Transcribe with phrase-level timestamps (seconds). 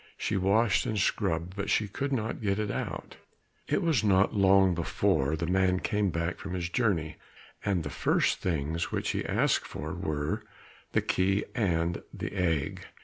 [0.17, 3.17] She washed and scrubbed, but she could not get it out.
[3.67, 7.17] It was not long before the man came back from his journey,
[7.63, 10.43] and the first things which he asked for were
[10.93, 12.87] the key and the egg.